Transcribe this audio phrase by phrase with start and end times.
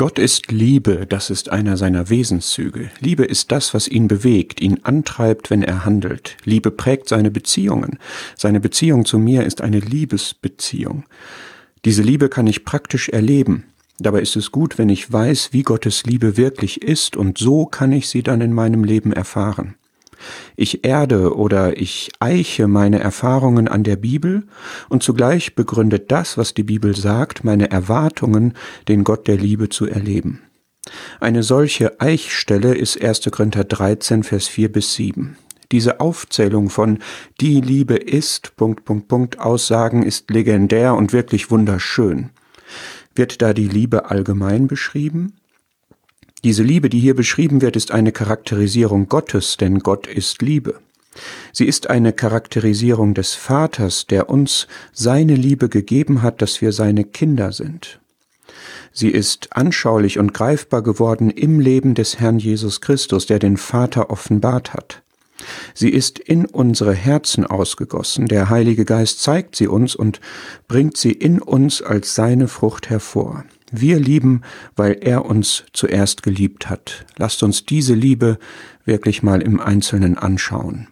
[0.00, 2.90] Gott ist Liebe, das ist einer seiner Wesenszüge.
[3.00, 6.38] Liebe ist das, was ihn bewegt, ihn antreibt, wenn er handelt.
[6.42, 7.98] Liebe prägt seine Beziehungen.
[8.34, 11.04] Seine Beziehung zu mir ist eine Liebesbeziehung.
[11.84, 13.64] Diese Liebe kann ich praktisch erleben.
[13.98, 17.92] Dabei ist es gut, wenn ich weiß, wie Gottes Liebe wirklich ist, und so kann
[17.92, 19.74] ich sie dann in meinem Leben erfahren.
[20.56, 24.44] Ich erde oder ich eiche meine Erfahrungen an der Bibel
[24.88, 28.54] und zugleich begründet das, was die Bibel sagt, meine Erwartungen,
[28.88, 30.40] den Gott der Liebe zu erleben.
[31.20, 33.30] Eine solche Eichstelle ist 1.
[33.30, 35.36] Korinther 13, Vers 4 bis 7.
[35.72, 36.98] Diese Aufzählung von
[37.40, 42.30] die Liebe ist, Punkt, Punkt, Punkt, Aussagen ist legendär und wirklich wunderschön.
[43.14, 45.34] Wird da die Liebe allgemein beschrieben?
[46.42, 50.80] Diese Liebe, die hier beschrieben wird, ist eine Charakterisierung Gottes, denn Gott ist Liebe.
[51.52, 57.04] Sie ist eine Charakterisierung des Vaters, der uns seine Liebe gegeben hat, dass wir seine
[57.04, 58.00] Kinder sind.
[58.92, 64.10] Sie ist anschaulich und greifbar geworden im Leben des Herrn Jesus Christus, der den Vater
[64.10, 65.02] offenbart hat.
[65.74, 70.20] Sie ist in unsere Herzen ausgegossen, der Heilige Geist zeigt sie uns und
[70.68, 73.44] bringt sie in uns als seine Frucht hervor.
[73.72, 74.42] Wir lieben,
[74.76, 77.06] weil er uns zuerst geliebt hat.
[77.16, 78.38] Lasst uns diese Liebe
[78.84, 80.88] wirklich mal im Einzelnen anschauen.